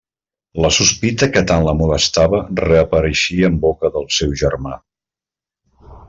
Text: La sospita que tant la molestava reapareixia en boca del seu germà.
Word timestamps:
La 0.63 0.69
sospita 0.77 1.27
que 1.33 1.43
tant 1.51 1.65
la 1.67 1.75
molestava 1.81 2.39
reapareixia 2.61 3.51
en 3.53 3.59
boca 3.69 3.91
del 3.99 4.09
seu 4.19 4.33
germà. 4.45 4.73